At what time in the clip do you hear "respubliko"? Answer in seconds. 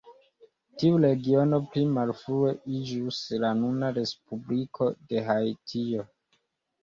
3.99-4.87